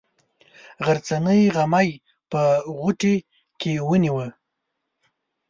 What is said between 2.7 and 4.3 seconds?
موټي کې ونیوه.